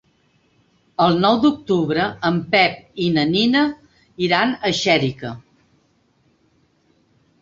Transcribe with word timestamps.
El 1.07 1.19
nou 1.25 1.35
d'octubre 1.43 2.07
en 2.29 2.39
Pep 2.55 2.79
i 3.07 3.09
na 3.17 3.27
Nina 3.35 3.63
iran 4.29 4.55
a 4.71 4.73
Xèrica. 4.81 5.35